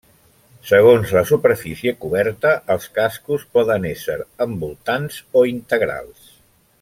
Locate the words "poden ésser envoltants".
3.59-5.21